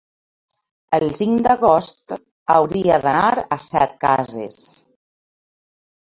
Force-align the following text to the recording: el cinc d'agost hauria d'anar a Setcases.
el 0.97 1.03
cinc 1.19 1.43
d'agost 1.47 2.15
hauria 2.55 2.99
d'anar 3.05 3.29
a 3.35 3.59
Setcases. 3.67 4.59